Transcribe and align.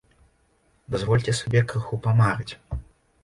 Дазвольце 0.95 1.35
сабе 1.41 1.61
крыху 1.73 1.99
памарыць. 2.05 2.53